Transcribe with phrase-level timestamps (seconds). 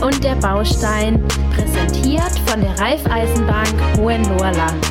[0.00, 1.22] Und der Baustein,
[1.54, 4.86] präsentiert von der Raiffeisenbank Hohenlohrland.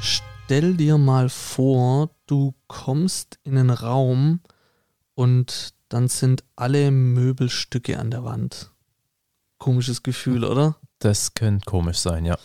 [0.00, 4.40] Stell dir mal vor, du kommst in einen Raum
[5.14, 8.72] und dann sind alle Möbelstücke an der Wand.
[9.58, 10.76] Komisches Gefühl, oder?
[10.98, 12.38] Das könnte komisch sein, ja.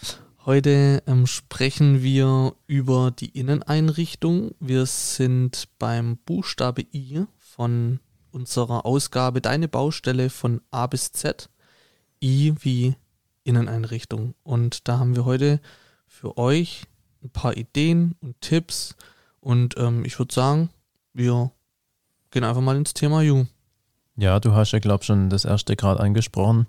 [0.46, 4.52] Heute ähm, sprechen wir über die Inneneinrichtung.
[4.60, 8.00] Wir sind beim Buchstabe I von
[8.32, 11.50] unserer Ausgabe Deine Baustelle von A bis Z.
[12.22, 12.96] I wie
[13.44, 14.36] Inneneinrichtung.
[14.44, 15.60] Und da haben wir heute
[16.08, 16.84] für euch
[17.24, 18.96] ein paar Ideen und Tipps.
[19.40, 20.70] Und ähm, ich würde sagen,
[21.14, 21.52] wir
[22.32, 23.46] gehen einfach mal ins Thema Ju.
[24.18, 26.68] Ja, du hast ja, glaube ich, schon das erste gerade angesprochen.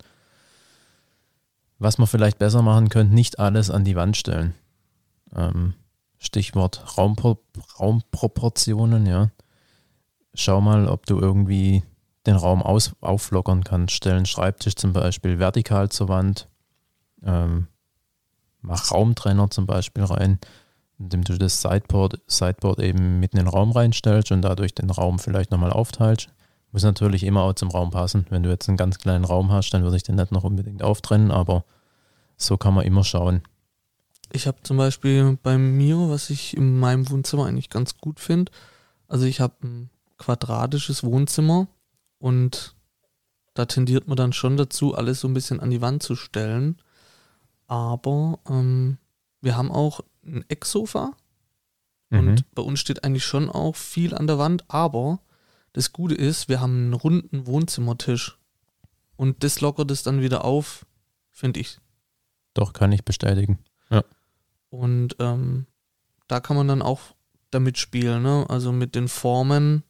[1.79, 4.55] Was man vielleicht besser machen könnte, nicht alles an die Wand stellen.
[5.35, 5.75] Ähm,
[6.19, 7.39] Stichwort Raumpro
[7.79, 9.31] Raumproportionen, ja.
[10.35, 11.83] Schau mal, ob du irgendwie
[12.27, 13.95] den Raum aus auflockern kannst.
[13.95, 16.49] Stell einen Schreibtisch zum Beispiel vertikal zur Wand.
[17.23, 17.67] Ähm,
[18.61, 20.39] mach Raumtrenner zum Beispiel rein,
[20.99, 25.19] indem du das Sideboard, Sideboard eben mitten in den Raum reinstellst und dadurch den Raum
[25.19, 26.29] vielleicht nochmal aufteilst.
[26.73, 28.27] Muss natürlich immer auch zum Raum passen.
[28.31, 30.83] Wenn du jetzt einen ganz kleinen Raum hast, dann würde ich den nicht noch unbedingt
[30.83, 31.65] auftrennen, aber
[32.37, 33.43] so kann man immer schauen.
[34.33, 38.53] Ich habe zum Beispiel bei mir, was ich in meinem Wohnzimmer eigentlich ganz gut finde,
[39.09, 39.91] also ich habe ein
[40.21, 41.67] quadratisches Wohnzimmer
[42.19, 42.77] und
[43.55, 46.81] da tendiert man dann schon dazu, alles so ein bisschen an die Wand zu stellen.
[47.67, 48.99] Aber ähm,
[49.41, 51.17] wir haben auch ein Ecksofa
[52.11, 52.45] und Mhm.
[52.55, 55.21] bei uns steht eigentlich schon auch viel an der Wand, aber
[55.73, 58.39] das Gute ist, wir haben einen runden Wohnzimmertisch.
[59.17, 60.87] Und das lockert es dann wieder auf,
[61.31, 61.79] finde ich.
[62.55, 63.59] Doch, kann ich bestätigen.
[64.71, 65.67] Und ähm,
[66.29, 67.01] da kann man dann auch
[67.51, 68.47] damit spielen, ne?
[68.49, 69.83] Also mit den Formen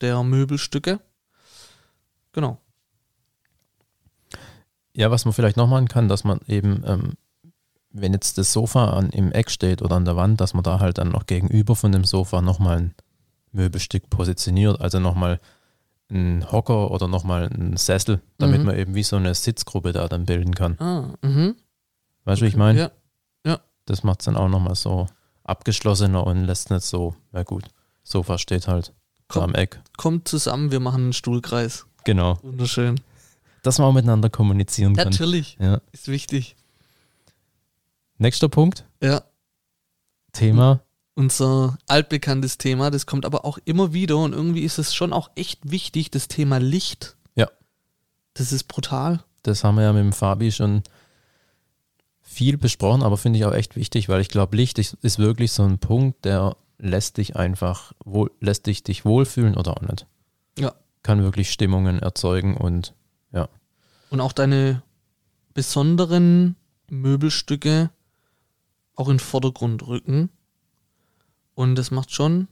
[0.00, 1.00] der Möbelstücke.
[2.32, 2.58] Genau.
[4.92, 7.12] Ja, was man vielleicht noch machen kann, dass man eben, ähm,
[7.90, 10.80] wenn jetzt das Sofa an, im Eck steht oder an der Wand, dass man da
[10.80, 12.94] halt dann noch gegenüber von dem Sofa nochmal ein
[13.52, 15.40] Möbelstück positioniert, also nochmal
[16.10, 18.66] ein Hocker oder nochmal ein Sessel, damit Mhm.
[18.66, 20.78] man eben wie so eine Sitzgruppe da dann bilden kann.
[20.78, 21.56] Ah, mhm.
[22.24, 22.78] Weißt du, wie ich meine?
[23.44, 25.06] Ja, Das macht es dann auch nochmal so
[25.44, 27.64] abgeschlossener und lässt nicht so, ja gut,
[28.02, 28.92] Sofa steht halt
[29.28, 29.42] Komm.
[29.44, 29.80] am Eck.
[29.96, 31.86] kommt zusammen, wir machen einen Stuhlkreis.
[32.04, 33.00] Genau, Wunderschön.
[33.62, 35.08] dass man auch miteinander kommunizieren kann.
[35.10, 35.80] Natürlich, Ja.
[35.92, 36.54] ist wichtig.
[38.18, 39.22] Nächster Punkt, Ja,
[40.32, 40.80] Thema
[41.18, 45.30] unser altbekanntes Thema, das kommt aber auch immer wieder und irgendwie ist es schon auch
[45.34, 47.16] echt wichtig, das Thema Licht.
[47.36, 47.48] Ja.
[48.34, 49.24] Das ist brutal.
[49.42, 50.82] Das haben wir ja mit dem Fabi schon
[52.20, 55.52] viel besprochen, aber finde ich auch echt wichtig, weil ich glaube, Licht ist, ist wirklich
[55.52, 60.06] so ein Punkt, der lässt dich einfach, wohl, lässt dich dich wohlfühlen oder auch nicht.
[60.58, 60.74] Ja.
[61.02, 62.94] Kann wirklich Stimmungen erzeugen und
[64.10, 64.82] Und auch deine
[65.54, 66.56] besonderen
[66.88, 67.90] Möbelstücke
[68.94, 70.30] auch in den Vordergrund rücken.
[71.54, 72.48] Und das macht schon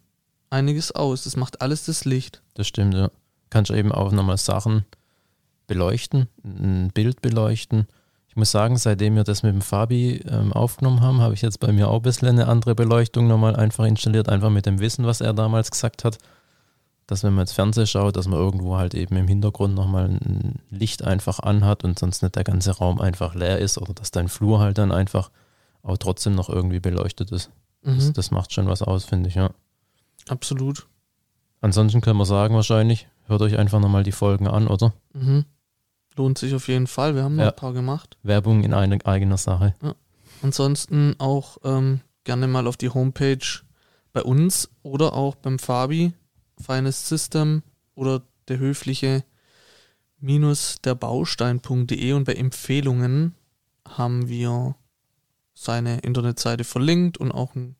[0.50, 1.24] einiges aus.
[1.24, 2.42] Das macht alles das Licht.
[2.54, 3.10] das stimmt, ja.
[3.50, 4.84] Kannst du eben auch nochmal Sachen
[5.66, 7.86] beleuchten, ein Bild beleuchten.
[8.34, 11.60] Ich muss sagen, seitdem wir das mit dem Fabi ähm, aufgenommen haben, habe ich jetzt
[11.60, 15.06] bei mir auch ein bisschen eine andere Beleuchtung nochmal einfach installiert, einfach mit dem Wissen,
[15.06, 16.18] was er damals gesagt hat.
[17.06, 20.56] Dass wenn man ins Fernsehen schaut, dass man irgendwo halt eben im Hintergrund nochmal ein
[20.68, 24.26] Licht einfach anhat und sonst nicht der ganze Raum einfach leer ist oder dass dein
[24.26, 25.30] Flur halt dann einfach
[25.84, 27.50] auch trotzdem noch irgendwie beleuchtet ist.
[27.84, 28.12] Das, Mhm.
[28.14, 29.50] das macht schon was aus, finde ich, ja.
[30.28, 30.88] Absolut.
[31.60, 34.92] Ansonsten können wir sagen wahrscheinlich, hört euch einfach nochmal die Folgen an, oder?
[35.12, 35.44] Mhm.
[36.16, 37.14] Lohnt sich auf jeden Fall.
[37.14, 37.50] Wir haben noch Ja.
[37.50, 38.16] ein paar gemacht.
[38.22, 39.74] Werbung in eine, eigener Sache.
[40.42, 43.38] Ansonsten auch ähm, gerne mal auf die Homepage
[44.12, 46.12] bei uns oder auch beim Fabi,
[46.60, 47.62] Feines System
[47.94, 49.24] oder der höfliche
[50.20, 53.34] minus der Baustein.de und bei Empfehlungen
[53.88, 54.76] haben wir
[55.52, 57.76] seine Internetseite verlinkt und auch ein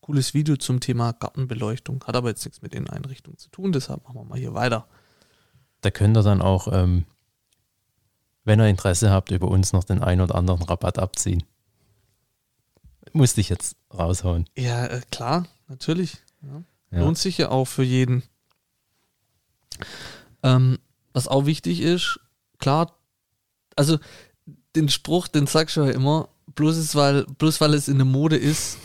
[0.00, 2.02] cooles Video zum Thema Gartenbeleuchtung.
[2.06, 4.86] Hat aber jetzt nichts mit den Einrichtungen zu tun, deshalb machen wir mal hier weiter.
[5.80, 7.04] Da könnt ihr dann auch, ähm,
[8.48, 11.44] wenn ihr Interesse habt, über uns noch den ein oder anderen Rabatt abziehen.
[13.12, 14.46] Musste ich jetzt raushauen.
[14.56, 16.16] Ja, äh, klar, natürlich.
[16.42, 16.98] Ja.
[16.98, 18.22] Lohnt sich ja auch für jeden.
[20.42, 20.78] Ähm,
[21.12, 22.18] was auch wichtig ist,
[22.58, 22.98] klar,
[23.76, 23.98] also
[24.74, 28.04] den Spruch, den sagst du ja immer, bloß, ist, weil, bloß weil es in der
[28.04, 28.78] Mode ist,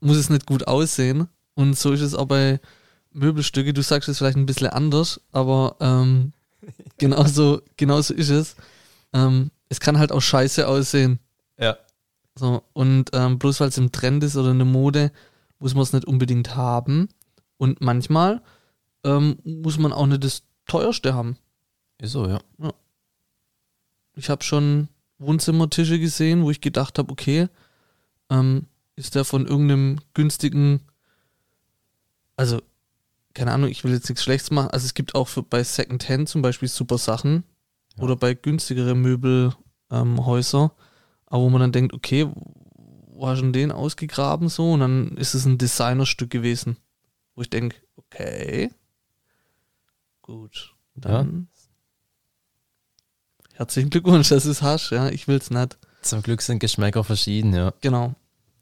[0.00, 1.28] muss es nicht gut aussehen.
[1.54, 2.60] Und so ist es auch bei
[3.12, 3.72] Möbelstücke.
[3.72, 6.32] Du sagst es vielleicht ein bisschen anders, aber ähm,
[6.98, 8.56] genauso, genauso ist es.
[9.12, 11.18] Ähm, es kann halt auch scheiße aussehen.
[11.58, 11.76] Ja.
[12.34, 15.12] So, und ähm, bloß weil es im Trend ist oder in der Mode,
[15.58, 17.08] muss man es nicht unbedingt haben.
[17.56, 18.42] Und manchmal
[19.04, 21.36] ähm, muss man auch nicht das teuerste haben.
[21.98, 22.40] Ist so, ja.
[24.14, 27.48] Ich habe schon Wohnzimmertische gesehen, wo ich gedacht habe, okay,
[28.30, 28.66] ähm,
[28.96, 30.80] ist der von irgendeinem günstigen,
[32.36, 32.60] also
[33.34, 34.70] keine Ahnung, ich will jetzt nichts Schlechtes machen.
[34.70, 37.44] Also es gibt auch für, bei Secondhand zum Beispiel super Sachen
[38.00, 38.04] Ja.
[38.04, 40.70] oder bei günstigere Möbelhäuser, ähm,
[41.26, 42.28] aber wo man dann denkt, okay,
[43.12, 44.72] wo hast du denn den ausgegraben so?
[44.72, 46.76] Und dann ist es ein Designerstück gewesen,
[47.34, 48.70] wo ich denke, okay,
[50.22, 51.48] gut, dann
[53.60, 55.78] herzlichen Glückwunsch, du es hast, ja, ich will es nicht.
[56.00, 57.74] Zum Glück sind Geschmäcker verschieden, ja.
[57.82, 58.14] Genau.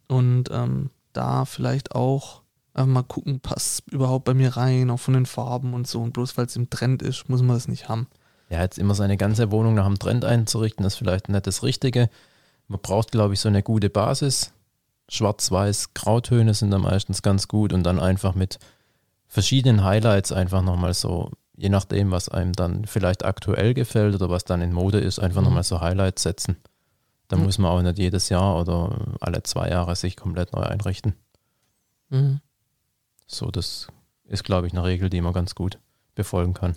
[0.08, 2.42] Und ähm, da vielleicht auch
[2.74, 6.02] einfach mal gucken, passt überhaupt bei mir rein, auch von den Farben und so.
[6.02, 8.08] Und bloß weil es im Trend ist, muss man das nicht haben.
[8.50, 12.08] Ja, jetzt immer seine ganze Wohnung nach dem Trend einzurichten, ist vielleicht nicht das Richtige.
[12.66, 14.52] Man braucht, glaube ich, so eine gute Basis.
[15.10, 18.58] Schwarz-Weiß, Grautöne sind dann meistens ganz gut und dann einfach mit
[19.26, 24.44] verschiedenen Highlights einfach nochmal so, je nachdem, was einem dann vielleicht aktuell gefällt oder was
[24.44, 25.46] dann in Mode ist, einfach Mhm.
[25.48, 26.56] nochmal so Highlights setzen.
[27.28, 27.44] Da Mhm.
[27.44, 31.14] muss man auch nicht jedes Jahr oder alle zwei Jahre sich komplett neu einrichten.
[32.10, 32.40] Mhm.
[33.26, 33.88] So, das
[34.24, 35.78] ist, glaube ich, eine Regel, die man ganz gut
[36.14, 36.74] befolgen kann.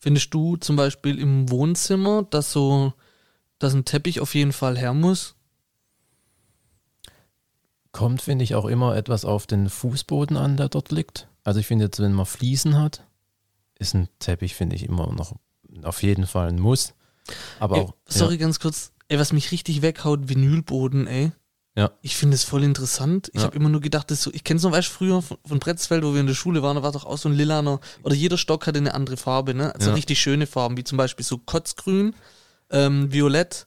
[0.00, 2.94] Findest du zum Beispiel im Wohnzimmer, dass so,
[3.58, 5.36] dass ein Teppich auf jeden Fall her muss?
[7.92, 11.28] Kommt, finde ich, auch immer etwas auf den Fußboden an, der dort liegt.
[11.44, 13.04] Also ich finde jetzt, wenn man Fliesen hat,
[13.78, 15.36] ist ein Teppich, finde ich, immer noch
[15.82, 16.94] auf jeden Fall ein Muss.
[17.58, 18.92] Aber Ey, auch, sorry, ganz kurz.
[19.08, 21.32] Ey, was mich richtig weghaut, Vinylboden, ey.
[21.80, 21.90] Ja.
[22.02, 23.30] Ich finde es voll interessant.
[23.32, 23.46] Ich Ja.
[23.46, 25.58] habe immer nur gedacht, das so, ich kenne es noch, weißt du, früher von, von
[25.58, 28.14] Bretzfeld, wo wir in der Schule waren, da war doch auch so ein lilaner, oder
[28.14, 29.74] jeder Stock hatte eine andere Farbe, ne?
[29.74, 29.94] Also Ja.
[29.94, 32.14] richtig schöne Farben, wie zum Beispiel so Kotzgrün,
[32.70, 33.66] ähm, Violett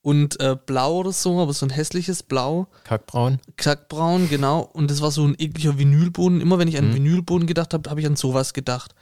[0.00, 2.66] und äh, Blau oder so, aber so ein hässliches Blau.
[2.72, 3.38] ja, Kackbraun.
[3.56, 4.60] Kackbraun, genau.
[4.72, 6.40] Und das war so ein ekliger Vinylboden.
[6.40, 6.94] Immer wenn ich an Mhm.
[6.94, 8.94] Vinylboden gedacht habe, habe ich an sowas gedacht.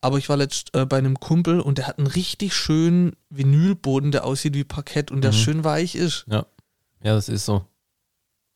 [0.00, 4.12] Aber ich war letzt äh, bei einem Kumpel und der hat einen richtig schönen Vinylboden,
[4.12, 5.36] der aussieht wie Parkett und der Mhm.
[5.36, 6.24] schön weich ist.
[6.28, 6.46] Ja,
[7.02, 7.64] das ist so.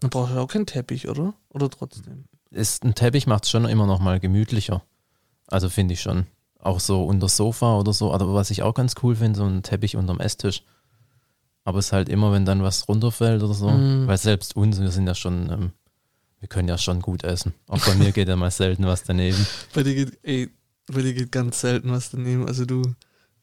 [0.01, 1.35] Dann brauchst du auch keinen Teppich, oder?
[1.51, 2.25] Oder trotzdem?
[2.51, 4.83] Ist, ein Teppich macht es schon immer noch mal gemütlicher.
[5.49, 6.27] Also finde ich schon.
[6.61, 8.13] Auch so unter Sofa oder so.
[8.13, 10.63] Aber was ich auch ganz cool finde, so ein Teppich unterm Esstisch.
[11.65, 13.69] Aber es ist halt immer, wenn dann was runterfällt oder so.
[13.69, 14.07] Mhm.
[14.07, 15.73] Weil selbst uns, wir sind ja schon, ähm,
[16.41, 17.55] wir können ja schon gut essen.
[17.67, 19.47] Auch bei mir geht ja mal selten was daneben.
[19.75, 20.51] Bei dir geht, ey,
[20.91, 22.47] bei dir geht ganz selten was daneben.
[22.47, 22.83] Also du,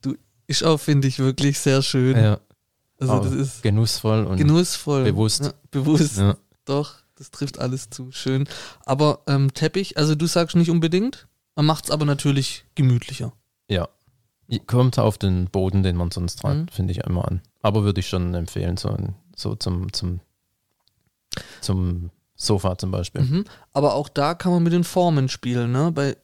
[0.02, 0.16] du
[0.48, 2.18] ist auch, finde ich, wirklich sehr schön.
[2.18, 2.40] Ja,
[3.00, 5.04] also aber das ist genussvoll und genussvoll.
[5.04, 5.44] bewusst.
[5.44, 6.18] Ja, bewusst.
[6.18, 8.12] ja, Doch, das trifft alles zu.
[8.12, 8.48] Schön.
[8.86, 13.34] Aber ähm, Teppich, also du sagst nicht unbedingt, man macht es aber natürlich gemütlicher.
[13.68, 13.88] ja.
[14.68, 16.68] Kommt auf den Boden, den man sonst hat, Mhm.
[16.68, 17.42] finde ich immer an.
[17.64, 18.96] Aber würde ich schon empfehlen, so,
[19.36, 20.20] so zum, zum,
[21.62, 23.22] zum Sofa zum Beispiel.
[23.24, 23.46] Mhm.
[23.74, 25.92] Aber auch da kann man mit den Formen spielen, ne?
[25.92, 26.16] Bei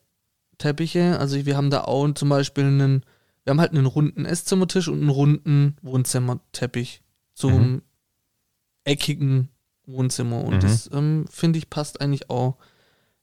[0.59, 3.03] Teppiche, also wir haben da auch zum Beispiel einen,
[3.43, 7.01] wir haben halt einen runden Esszimmertisch und einen runden Wohnzimmerteppich
[7.33, 7.81] zum Mhm.
[8.83, 9.49] eckigen
[9.91, 10.43] Wohnzimmer.
[10.43, 10.59] Und Mhm.
[10.61, 12.57] das ähm, finde ich passt eigentlich auch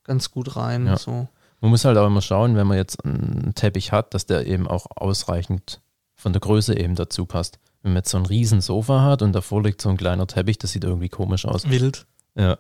[0.04, 0.86] ganz gut rein.
[0.86, 0.96] Ja.
[0.96, 1.28] So.
[1.60, 4.66] Man muss halt auch immer schauen, wenn man jetzt einen Teppich hat, dass der eben
[4.68, 5.80] auch ausreichend
[6.14, 7.58] von der Größe eben dazu passt.
[7.82, 10.58] Wenn man jetzt so ein riesen Sofa hat und davor liegt so ein kleiner Teppich,
[10.58, 11.68] das sieht irgendwie komisch aus.
[11.68, 12.06] Wild.
[12.34, 12.58] Ja,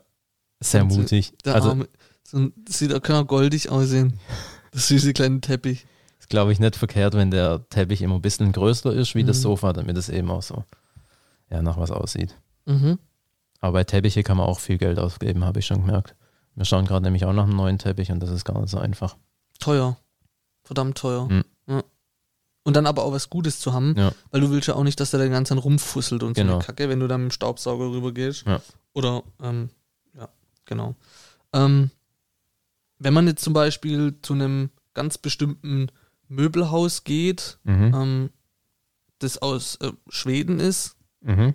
[0.60, 1.32] sehr Und so- mutig.
[1.44, 1.88] Der Also Arme,
[2.24, 4.18] so ein, das sieht auch, auch goldig aussehen.
[4.72, 5.86] Das süße kleine Teppich.
[6.20, 9.38] ist, glaube ich, nicht verkehrt, wenn der Teppich immer ein bisschen größer ist wie das
[9.38, 9.42] Mhm.
[9.42, 10.64] Sofa, damit es eben auch so
[11.50, 12.36] ja, nach was aussieht.
[12.66, 12.98] Mhm.
[13.60, 16.14] Aber bei Teppiche kann man auch viel Geld ausgeben, habe ich schon gemerkt.
[16.54, 18.78] Wir schauen gerade nämlich auch nach einem neuen Teppich und das ist gar nicht so
[18.78, 19.16] einfach.
[19.60, 19.96] Teuer.
[20.64, 21.28] Verdammt teuer.
[21.28, 21.44] Mhm.
[21.66, 21.82] Ja.
[22.64, 24.12] Und dann aber auch was Gutes zu haben, Ja.
[24.30, 26.56] weil du willst ja auch nicht, dass der den ganzen rumfusselt und so Genau.
[26.56, 28.44] eine Kacke, wenn du dann mit dem Staubsauger rüber gehst.
[28.46, 28.60] Ja.
[28.92, 29.70] Oder, ähm,
[30.16, 30.28] ja,
[30.66, 30.94] genau.
[31.52, 31.90] Ähm,
[32.98, 35.88] wenn man jetzt zum Beispiel zu einem ganz bestimmten
[36.28, 37.94] Möbelhaus geht, Mhm.
[37.94, 38.30] ähm,
[39.20, 41.54] das aus äh, Schweden ist, Mhm.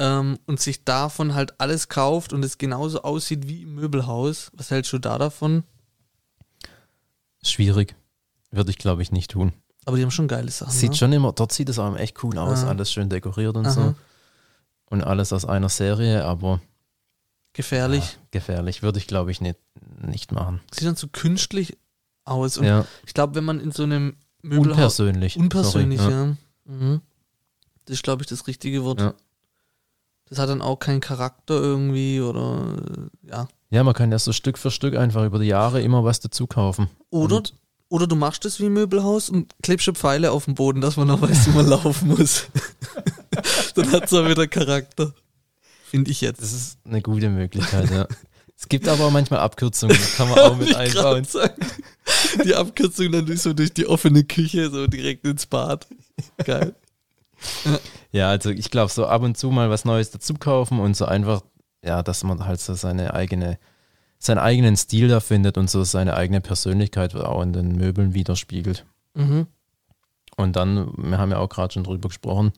[0.00, 4.70] Ähm, und sich davon halt alles kauft und es genauso aussieht wie im Möbelhaus, was
[4.70, 5.62] hältst du da davon?
[7.44, 7.94] Schwierig.
[8.50, 9.52] Würde ich, glaube ich, nicht tun.
[9.86, 10.72] Aber die haben schon geile Sachen.
[10.72, 10.96] Sieht ne?
[10.96, 12.68] schon immer, dort sieht es auch echt cool aus, Ah.
[12.68, 13.72] alles schön dekoriert und Aha.
[13.72, 13.94] so.
[14.86, 16.60] Und alles aus einer Serie, aber
[17.52, 18.04] Gefährlich.
[18.04, 18.82] ja, gefährlich.
[18.82, 19.58] Würde ich, glaube ich, nicht,
[20.02, 20.60] nicht machen.
[20.72, 21.78] Sieht dann so künstlich
[22.24, 22.58] aus.
[22.58, 24.76] Und Ja, ich glaube, wenn man in so einem Möbelhaus.
[25.00, 25.36] unpersönlich.
[25.36, 26.36] Unpersönlich, Sorry, ja.
[26.64, 27.00] Mhm.
[27.86, 29.00] Das ist, glaube ich, das richtige Wort.
[29.00, 29.14] Ja.
[30.30, 32.76] Das hat dann auch keinen Charakter irgendwie oder
[33.28, 33.48] ja.
[33.70, 36.46] Ja, man kann ja so Stück für Stück einfach über die Jahre immer was dazu
[36.46, 36.88] kaufen.
[37.10, 37.54] Oder, Und
[37.88, 40.96] oder du machst das wie im Möbelhaus und klebst schon Pfeile auf den Boden, dass
[40.96, 42.46] man noch weiß, wie man laufen muss.
[43.74, 45.12] dann hat es auch wieder Charakter.
[45.84, 46.40] Finde ich jetzt.
[46.40, 48.06] das ist eine gute Möglichkeit, ja.
[48.56, 51.24] Es gibt aber auch manchmal Abkürzungen, die kann man auch mit einbauen.
[51.24, 51.64] sagen.
[52.44, 55.86] Die Abkürzung dann durch so durch die offene Küche, so direkt ins Bad.
[56.44, 56.74] Geil.
[58.12, 61.04] Ja, also ich glaube, so ab und zu mal was Neues dazu kaufen und so
[61.04, 61.42] einfach,
[61.84, 63.56] ja, dass man halt so seine eigene,
[64.18, 68.84] seinen eigenen Stil da findet und so seine eigene Persönlichkeit auch in den Möbeln widerspiegelt.
[69.14, 69.46] Mhm.
[70.36, 72.52] Und dann, wir haben ja auch gerade schon drüber gesprochen,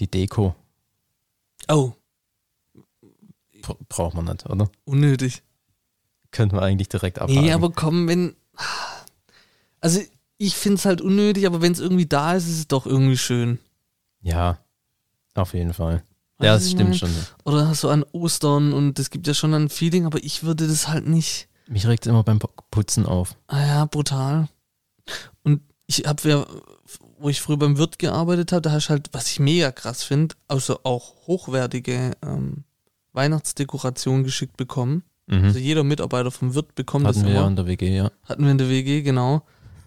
[0.00, 0.56] die Deko
[1.70, 1.92] Oh,
[3.62, 4.68] bra- braucht man nicht, oder?
[4.84, 5.42] unnötig.
[6.32, 7.42] Könnte man eigentlich direkt abhaken.
[7.44, 8.34] Nee, aber komm, wenn.
[9.80, 10.00] Also,
[10.36, 13.16] ich finde es halt unnötig, aber wenn es irgendwie da ist, ist es doch irgendwie
[13.16, 13.60] schön.
[14.24, 14.58] Ja,
[15.34, 16.02] auf jeden Fall.
[16.40, 17.10] Ja, das stimmt schon.
[17.44, 20.88] Oder so an Ostern und es gibt ja schon ein Feeling, aber ich würde das
[20.88, 21.48] halt nicht.
[21.68, 22.40] Mich regt es immer beim
[22.70, 23.36] Putzen auf.
[23.46, 24.48] Ah ja, brutal.
[25.44, 26.46] Und ich habe ja,
[27.18, 30.02] wo ich früher beim Wirt gearbeitet habe, da hast du halt, was ich mega krass
[30.02, 32.64] finde, also auch hochwertige ähm,
[33.12, 35.04] Weihnachtsdekoration geschickt bekommen.
[35.26, 35.44] Mhm.
[35.44, 37.48] Also jeder Mitarbeiter vom Wirt bekommt Hatten das wir ja immer.
[37.48, 38.10] in der WG, ja.
[38.24, 39.42] Hatten wir in der WG, genau.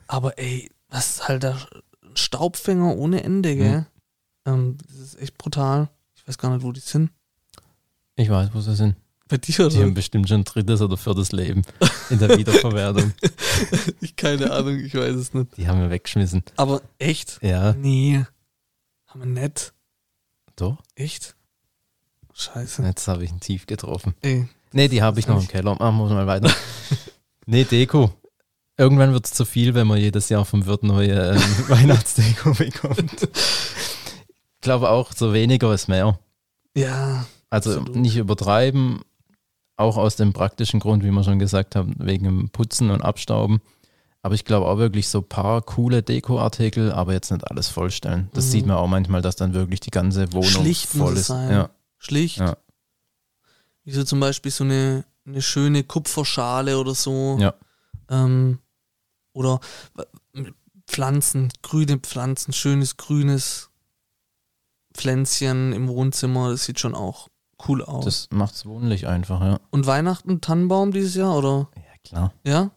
[0.07, 1.57] Aber ey, was ist halt da
[2.15, 3.85] Staubfänger ohne Ende, gell?
[4.47, 5.89] Ähm, das ist echt brutal.
[6.15, 7.11] Ich weiß gar nicht, wo die sind.
[8.15, 8.95] Ich weiß, wo sie sind.
[9.27, 9.69] Bei dir oder?
[9.69, 11.63] Die haben bestimmt schon drittes oder viertes Leben
[12.09, 13.13] in der Wiederverwertung.
[14.01, 15.57] ich keine Ahnung, ich weiß es nicht.
[15.57, 16.43] Die haben wir weggeschmissen.
[16.55, 17.39] Aber echt?
[17.41, 18.25] Ja, Nee.
[19.07, 19.73] Haben wir nett.
[20.55, 20.77] doch.
[20.95, 21.35] Echt?
[22.33, 22.83] Scheiße.
[22.83, 24.15] Jetzt habe ich einen Tief getroffen.
[24.21, 24.47] Ey.
[24.71, 25.75] Nee, die habe ich noch im Keller.
[25.75, 26.53] Machen wir mal weiter.
[27.45, 28.13] nee, Deko.
[28.77, 33.27] Irgendwann wird es zu viel, wenn man jedes Jahr vom Wirt neue ähm, Weihnachtsdeko bekommt.
[34.57, 36.19] Ich glaube auch, so weniger ist mehr.
[36.75, 37.25] Ja.
[37.49, 37.95] Also Absolut.
[37.95, 39.01] nicht übertreiben,
[39.77, 43.61] auch aus dem praktischen Grund, wie wir schon gesagt haben, wegen dem Putzen und Abstauben.
[44.23, 48.29] Aber ich glaube auch wirklich so ein paar coole Dekoartikel, aber jetzt nicht alles vollstellen.
[48.33, 48.49] Das Mhm.
[48.49, 51.27] sieht man auch manchmal, dass dann wirklich die ganze Wohnung Schlicht voll ist.
[51.27, 51.51] sein.
[51.51, 52.37] Ja, Schlicht.
[52.39, 52.57] Ja.
[53.85, 57.37] Wie so zum Beispiel so eine, eine schöne Kupferschale oder so.
[57.39, 57.53] Ja.
[58.09, 58.59] Ähm,
[59.33, 59.59] oder
[60.87, 63.69] Pflanzen, grüne Pflanzen, schönes grünes
[64.97, 66.49] Pflänzchen im Wohnzimmer.
[66.51, 67.27] Das sieht schon auch
[67.67, 68.05] cool aus.
[68.05, 69.59] das macht's wohnlich einfach, ja.
[69.71, 71.69] Und Weihnachten, Tannenbaum dieses Jahr, oder?
[71.75, 72.33] Ja, klar.
[72.43, 72.71] Ja?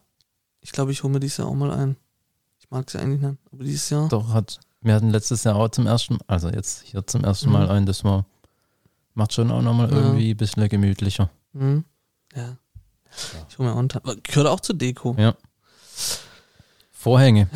[0.61, 1.97] Ich glaube, ich hole mir dieses Jahr auch mal ein.
[2.59, 4.07] Ich mag sie eigentlich nicht, aber dieses Jahr.
[4.09, 7.53] Doch, hat, wir hatten letztes Jahr auch zum ersten, also jetzt hier zum ersten Mhm.
[7.53, 8.25] Mal ein, das war,
[9.13, 9.97] macht schon auch nochmal Ja.
[9.97, 11.29] irgendwie ein bisschen gemütlicher.
[11.53, 11.83] Mhm.
[12.35, 12.57] Ja.
[13.49, 14.19] Ich hole mir auch einen Tannenbaum.
[14.23, 15.15] Gehört auch zur Deko.
[15.19, 15.35] Ja.
[16.91, 17.47] Vorhänge.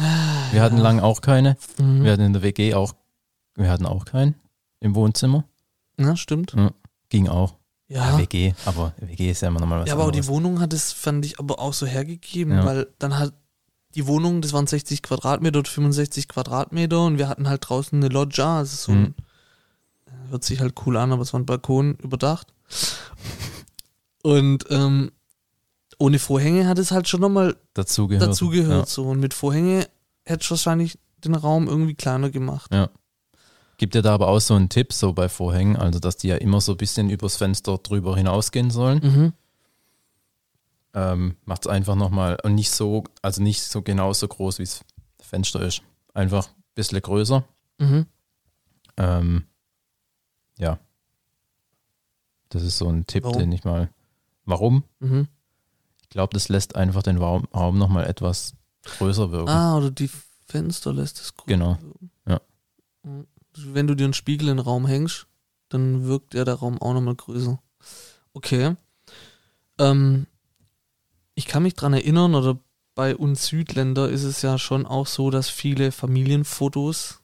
[0.52, 0.84] Wir hatten Ja.
[0.84, 1.58] lange auch keine.
[1.78, 2.04] Mhm.
[2.04, 2.94] Wir hatten in der WG auch,
[3.56, 4.36] wir hatten auch keinen
[4.86, 5.44] im Wohnzimmer.
[6.00, 6.56] Ja, stimmt.
[7.10, 7.56] Ging auch.
[7.88, 8.18] Ja.
[8.18, 10.28] WG, aber WG ist ja immer nochmal was Ja, aber auch die anderes.
[10.36, 12.66] Wohnung hat es, fand ich, aber auch so hergegeben, Ja.
[12.66, 13.34] weil dann hat
[13.94, 18.10] die Wohnung, das waren 60 Quadratmeter oder 65 Quadratmeter und wir hatten halt draußen eine
[18.14, 19.14] Loggia, also so Mhm.
[20.08, 22.54] ein, hört sich halt cool an, aber es war ein Balkon überdacht.
[24.24, 25.12] Und ähm,
[26.00, 28.28] ohne Vorhänge hat es halt schon nochmal Dazugehört.
[28.30, 29.88] dazugehört so und mit Vorhänge
[30.26, 32.74] hätte es wahrscheinlich den Raum irgendwie kleiner gemacht.
[32.74, 32.90] Ja.
[33.78, 36.38] Gibt dir da aber auch so einen Tipp, so bei Vorhängen, also dass die ja
[36.38, 39.00] immer so ein bisschen übers Fenster drüber hinausgehen sollen.
[39.04, 39.34] Mhm.
[40.94, 44.86] Ähm, Macht es einfach nochmal und nicht so, also nicht so genauso groß, wie das
[45.20, 45.82] Fenster ist.
[46.14, 47.44] Einfach ein bisschen größer.
[47.80, 48.06] Mhm.
[48.96, 49.44] Ähm,
[50.58, 50.80] ja.
[52.48, 53.40] Das ist so ein Tipp, Warum?
[53.40, 53.90] den ich mal.
[54.46, 54.86] Warum?
[55.00, 55.28] Mhm.
[56.04, 58.54] Ich glaube, das lässt einfach den Raum, Raum nochmal etwas
[58.84, 59.50] größer wirken.
[59.50, 60.10] Ah, oder die
[60.48, 61.78] Fenster lässt es grün Genau.
[61.82, 62.12] wirken.
[62.26, 62.40] Ja.
[63.04, 63.28] Mhm.
[63.58, 65.28] Wenn du dir einen Spiegel in den Raum hängst,
[65.70, 67.60] dann wirkt ja der Raum auch nochmal größer.
[68.34, 68.76] Okay.
[69.80, 70.28] Ähm,
[71.36, 72.60] ich kann mich dran erinnern, oder
[72.96, 77.22] bei uns Südländer ist es ja schon auch so, dass viele Familienfotos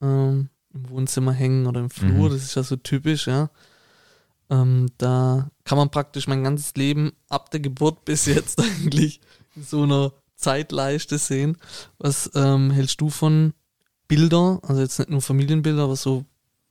[0.00, 2.28] ähm, im Wohnzimmer hängen oder im Flur.
[2.28, 2.32] Mhm.
[2.32, 3.50] Das ist ja so typisch, ja.
[4.50, 9.20] Ähm, da kann man praktisch mein ganzes Leben ab der Geburt bis jetzt eigentlich
[9.56, 11.58] in so einer Zeitleiste sehen.
[11.98, 13.54] Was ähm, hältst du von
[14.08, 16.24] Bilder, also jetzt nicht nur Familienbilder, aber so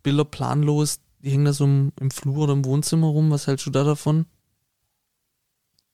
[0.04, 3.32] Bilder planlos, die hängen da so im, im Flur oder im Wohnzimmer rum.
[3.32, 4.26] Was hältst du da davon?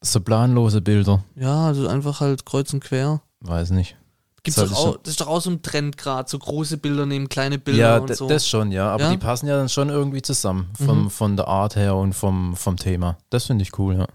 [0.01, 1.23] So planlose Bilder.
[1.35, 3.21] Ja, also einfach halt kreuz und quer.
[3.39, 3.95] Weiß nicht.
[4.43, 6.77] Gibt's Soll doch das auch, das ist doch auch so ein Trend gerade, so große
[6.77, 8.27] Bilder nehmen kleine Bilder ja, und so.
[8.27, 8.89] das schon, ja.
[8.91, 9.11] Aber Ja?
[9.11, 10.69] die passen ja dann schon irgendwie zusammen.
[10.75, 11.09] Vom, Mhm.
[11.09, 13.17] Von der Art her und vom, vom Thema.
[13.29, 14.07] Das finde ich cool, ja.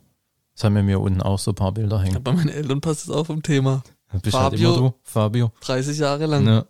[0.54, 2.22] Das haben wir mir unten auch so ein paar Bilder ja, hängen.
[2.22, 3.82] bei meinen Eltern passt es auch vom Thema.
[4.22, 4.68] Bist halt Fabio.
[4.74, 5.52] immer du, Fabio.
[5.62, 6.46] 30 Jahre lang.
[6.46, 6.64] Ja,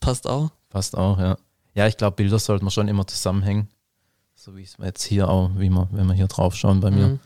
[0.00, 0.50] Passt auch.
[0.70, 1.36] passt auch, ja.
[1.74, 3.68] Ja, ich glaube, Bilder sollte man schon immer zusammenhängen.
[4.34, 7.08] So wie es jetzt hier auch, wie man, wenn wir hier drauf schauen bei mir.
[7.08, 7.20] Mhm.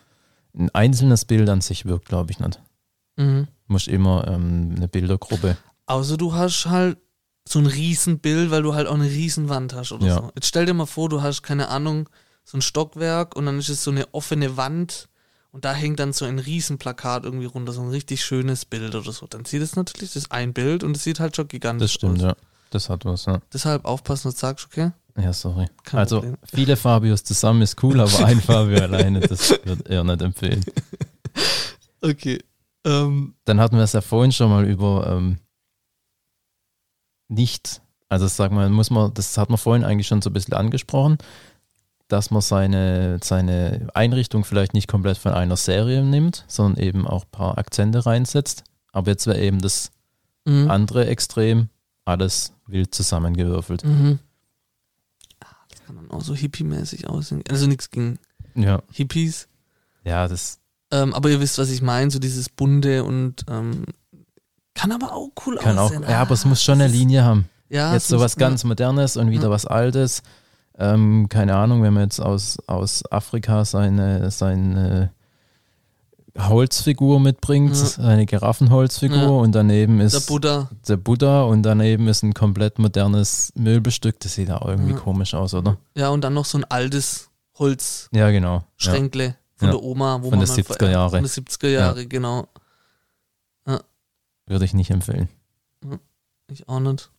[0.58, 2.60] Ein einzelnes Bild an sich wirkt, glaube ich, nicht.
[3.16, 3.46] Mhm.
[3.66, 5.56] Du musst immer ähm, eine Bildergruppe.
[5.86, 6.98] Außer du hast halt
[7.46, 10.14] so ein Riesenbild, weil du halt auch eine Riesenwand hast oder Ja.
[10.16, 10.32] so.
[10.34, 12.08] Jetzt stell dir mal vor, du hast, keine Ahnung,
[12.44, 15.08] so ein Stockwerk und dann ist es so eine offene Wand
[15.52, 19.12] und da hängt dann so ein Riesenplakat irgendwie runter, so ein richtig schönes Bild oder
[19.12, 19.26] so.
[19.26, 21.92] Dann sieht es natürlich, das ist ein Bild und es sieht halt schon gigantisch Das
[21.94, 22.22] stimmt, aus.
[22.22, 22.36] ja.
[22.70, 23.40] Das hat was, ja.
[23.52, 24.92] Deshalb aufpassen, was du sagst, okay?
[25.18, 25.66] Ja, sorry.
[25.84, 26.36] Kein also Problem.
[26.44, 30.64] viele Fabios zusammen ist cool, aber ein Fabio alleine, das wird er nicht empfehlen.
[32.00, 32.38] Okay.
[32.84, 35.38] Ähm, Dann hatten wir es ja vorhin schon mal über ähm,
[37.28, 40.54] nicht, also sag mal, muss man, das hat man vorhin eigentlich schon so ein bisschen
[40.54, 41.18] angesprochen,
[42.08, 47.24] dass man seine, seine Einrichtung vielleicht nicht komplett von einer Serie nimmt, sondern eben auch
[47.24, 48.64] ein paar Akzente reinsetzt.
[48.92, 49.92] Aber jetzt wäre eben das
[50.44, 50.70] mhm.
[50.70, 51.68] andere Extrem,
[52.10, 53.84] alles wild zusammengewürfelt.
[53.84, 54.18] Mhm.
[55.42, 57.42] Ah, Das kann dann auch so hippie-mäßig aussehen.
[57.50, 58.18] Also nichts gegen
[58.54, 59.48] Ja, Hippies.
[60.04, 60.58] ja, das,
[60.92, 63.84] Ähm, aber ihr wisst, was ich meine, so dieses bunte und ähm,
[64.74, 66.02] kann aber auch cool kann auch, aussehen.
[66.08, 67.48] ja, aber es Ah, muss schon eine Linie haben.
[67.68, 69.50] Ja, jetzt es so muss- was ganz Modernes und wieder Ja.
[69.50, 70.22] was Altes.
[70.78, 75.12] Ähm, keine Ahnung, wenn man jetzt aus, aus Afrika seine, seine
[76.38, 78.04] Holzfigur mitbringt, Ja.
[78.04, 79.28] eine Giraffenholzfigur Ja.
[79.28, 80.70] und daneben Der ist Buddha.
[80.86, 84.20] der Buddha und daneben ist ein komplett modernes Möbelstück.
[84.20, 84.98] Das sieht auch irgendwie Ja.
[84.98, 85.76] komisch aus, oder?
[85.96, 88.64] Ja, und dann noch so ein altes Holzschränkle Ja, genau.
[88.78, 88.92] Ja.
[89.56, 90.18] von der Oma.
[90.22, 91.10] Wo Von man der mal 70er verehrt- Jahre.
[91.10, 92.48] Von der 70er Jahre, genau.
[94.46, 95.28] Würde ich nicht empfehlen.
[96.50, 97.10] Ich auch nicht.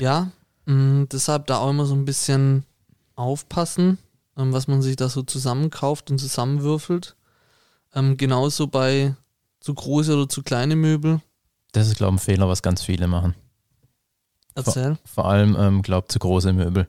[0.00, 0.30] Ja,
[0.66, 2.64] mh, deshalb da auch immer so ein bisschen
[3.16, 3.98] aufpassen,
[4.36, 7.16] ähm, was man sich da so zusammenkauft und zusammenwürfelt.
[7.94, 9.14] Ähm, genauso bei
[9.60, 11.20] zu große oder zu kleine Möbel.
[11.72, 13.34] Das ist, glaube ich, ein Fehler, was ganz viele machen.
[14.54, 14.98] Erzähl.
[15.04, 16.88] Vor allem, ähm, glaube zu große Möbel.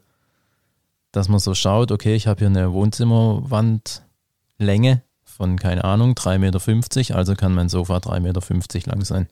[1.11, 7.15] Dass man so schaut, okay, ich habe hier eine Wohnzimmerwandlänge von, keine Ahnung, 3,50 Meter,
[7.15, 8.41] also kann mein Sofa 3,50 Meter
[8.91, 9.27] lang sein.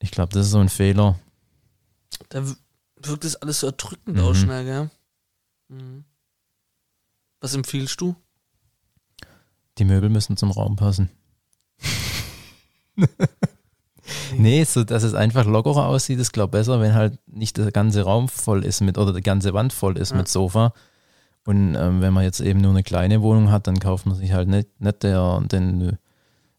[0.00, 1.18] Ich glaube, das ist so ein Fehler.
[2.28, 2.44] Da
[2.96, 4.24] wirkt das alles so erdrückend Mhm.
[4.24, 4.90] aus schnell, gell?
[5.68, 6.04] Mhm.
[7.40, 8.16] Was empfiehlst du?
[9.78, 11.10] Die Möbel müssen zum Raum passen.
[14.36, 17.72] nee, so dass es einfach lockerer aussieht, ist, glaube ich, besser, wenn halt nicht der
[17.72, 20.18] ganze Raum voll ist mit, oder die ganze Wand voll ist Ja.
[20.18, 20.72] mit Sofa.
[21.46, 24.32] Und ähm, wenn man jetzt eben nur eine kleine Wohnung hat, dann kauft man sich
[24.32, 25.98] halt nicht, nicht der, den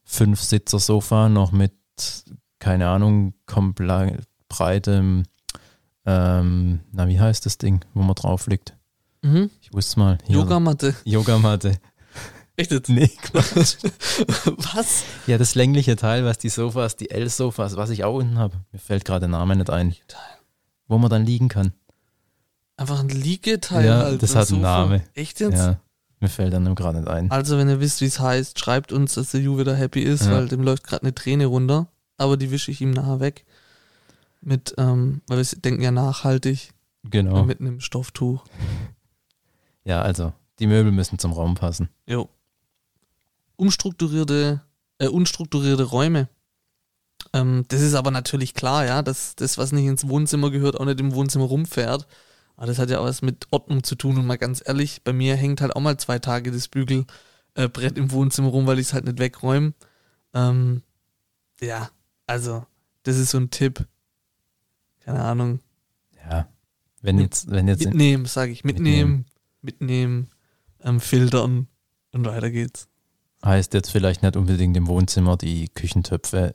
[0.04, 1.72] Fünf-Sitzer-Sofa noch mit,
[2.60, 5.24] keine Ahnung, komplett breitem,
[6.04, 8.76] ähm, na, wie heißt das Ding, wo man drauf liegt?
[9.22, 9.50] Mhm.
[9.60, 10.18] Ich wusste mal.
[10.28, 10.94] Yogamatte.
[11.04, 11.78] Yogamatte.
[12.56, 12.88] Echt jetzt?
[12.88, 13.76] Nee, Quatsch.
[14.74, 15.04] Was?
[15.26, 18.56] Ja, das längliche Teil, was die Sofas, die L-Sofas, was ich auch unten habe.
[18.72, 19.94] Mir fällt gerade der Name nicht ein.
[20.88, 21.72] Wo man dann liegen kann.
[22.78, 24.22] Einfach ein Liegeteil Ja, halt.
[24.22, 24.62] das hat einen Sofa.
[24.86, 25.02] Namen.
[25.14, 25.58] Echt jetzt?
[25.58, 25.80] Ja,
[26.20, 27.30] mir fällt dann gerade nicht ein.
[27.30, 30.24] Also, wenn ihr wisst, wie es heißt, schreibt uns, dass der Ju wieder happy ist,
[30.26, 30.32] Ja.
[30.32, 31.88] weil dem läuft gerade eine Träne runter.
[32.18, 33.44] Aber die wische ich ihm nachher weg.
[34.40, 36.70] Mit, ähm, weil wir denken ja nachhaltig,
[37.04, 37.44] Genau.
[37.44, 38.44] mit einem Stofftuch.
[39.84, 41.88] Ja, also, die Möbel müssen zum Raum passen.
[42.06, 42.28] Jo.
[43.56, 44.62] Umstrukturierte,
[44.98, 46.28] äh, unstrukturierte Räume.
[47.32, 50.84] Ähm, das ist aber natürlich klar, ja, dass das, was nicht ins Wohnzimmer gehört, auch
[50.84, 52.06] nicht im Wohnzimmer rumfährt.
[52.56, 54.16] Aber das hat ja auch was mit Ordnung zu tun.
[54.16, 58.10] Und mal ganz ehrlich, bei mir hängt halt auch mal zwei Tage das Bügelbrett im
[58.10, 59.74] Wohnzimmer rum, weil ich es halt nicht wegräume.
[60.32, 60.82] Ähm,
[61.60, 61.90] ja,
[62.26, 62.64] also,
[63.02, 63.86] das ist so ein Tipp.
[65.00, 65.60] Keine Ahnung.
[66.28, 66.48] Ja.
[67.02, 68.64] Wenn jetzt, wenn jetzt, Mitnehmen, sage ich.
[68.64, 69.26] Mitnehmen,
[69.60, 70.28] mitnehmen,
[70.80, 71.68] ähm, filtern
[72.12, 72.88] und weiter geht's.
[73.44, 76.54] Heißt jetzt vielleicht nicht unbedingt im Wohnzimmer die Küchentöpfe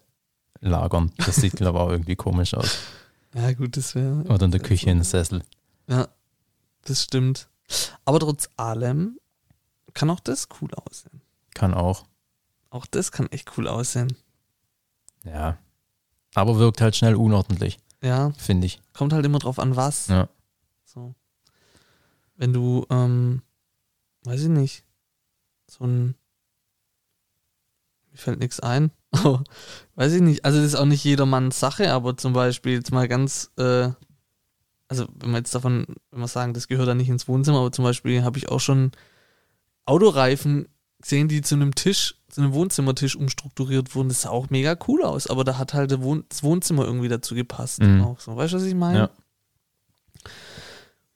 [0.60, 1.12] lagern.
[1.18, 2.78] Das sieht, glaube ich, auch irgendwie komisch aus.
[3.34, 4.24] Ja, gut, das wäre.
[4.24, 5.44] Oder in der Küche in den Sessel.
[5.88, 6.08] Ja,
[6.84, 7.48] das stimmt.
[8.06, 9.18] Aber trotz allem
[9.94, 11.22] kann auch das cool aussehen.
[11.54, 12.06] Kann auch.
[12.70, 14.16] Auch das kann echt cool aussehen.
[15.24, 15.58] Ja.
[16.34, 18.82] Aber wirkt halt schnell unordentlich, Ja, finde ich.
[18.94, 20.08] kommt halt immer drauf an, was.
[20.08, 20.30] Ja.
[20.86, 21.14] So.
[22.38, 23.42] Wenn du, ähm,
[24.24, 24.84] weiß ich nicht,
[25.70, 26.16] so ein,
[28.12, 28.92] mir fällt nichts ein,
[29.96, 33.08] weiß ich nicht, also das ist auch nicht jedermanns Sache, aber zum Beispiel jetzt mal
[33.08, 33.90] ganz, äh,
[34.88, 37.72] also wenn wir jetzt davon, wenn wir sagen, das gehört da nicht ins Wohnzimmer, aber
[37.72, 38.92] zum Beispiel habe ich auch schon
[39.86, 40.68] Autoreifen
[41.02, 44.10] gesehen, die zu einem Tisch, zu einem Wohnzimmertisch umstrukturiert wurden.
[44.10, 47.82] Das sah auch mega cool aus, aber da hat halt das Wohnzimmer irgendwie dazu gepasst.
[47.82, 48.04] Mhm.
[48.04, 48.36] Auch so.
[48.36, 49.00] Weißt du, was ich meine?
[49.00, 49.10] Ja.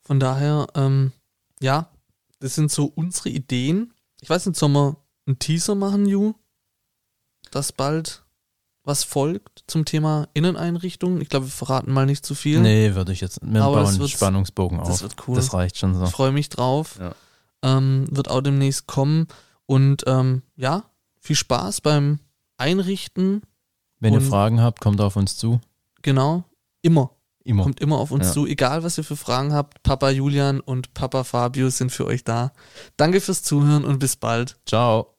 [0.02, 1.12] Von daher, ähm,
[1.62, 1.90] ja,
[2.40, 3.94] das sind so unsere Ideen.
[4.22, 6.34] Ich weiß nicht, sollen wir einen Teaser machen, Ju?
[7.56, 8.22] Dass bald
[8.84, 11.20] was folgt zum Thema Inneneinrichtung?
[11.22, 12.60] Ich glaube, wir verraten mal nicht zu viel.
[12.60, 13.40] Nee, würde ich jetzt.
[13.42, 14.88] Wir Aber bauen Spannungsbogen auf.
[14.90, 15.36] das wird cool.
[15.38, 16.04] Das reicht schon so.
[16.04, 17.00] Ich freue mich drauf.
[17.00, 17.16] Ja.
[17.64, 19.28] Ähm, wird auch demnächst kommen.
[19.66, 20.84] Und ähm, ja,
[21.20, 22.20] viel Spaß beim
[22.58, 23.42] Einrichten.
[24.00, 25.62] Wenn ihr Und- Fragen habt, kommt auf uns zu.
[26.04, 26.44] Genau.
[26.84, 27.10] Immer.
[27.44, 27.64] Immer.
[27.64, 28.34] Kommt immer auf uns Ja.
[28.34, 28.46] zu.
[28.46, 29.82] Egal, was ihr für Fragen habt.
[29.82, 32.52] Papa Julian und Papa Fabio sind für euch da.
[32.98, 34.58] Danke fürs Zuhören und bis bald.
[34.68, 35.15] Ciao.